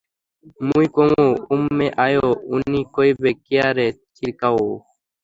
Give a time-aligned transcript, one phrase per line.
[0.67, 1.25] মুই কমু
[1.53, 4.61] এম্মে আয়ো, উনি কইবে কিয়ারে চিরকাও।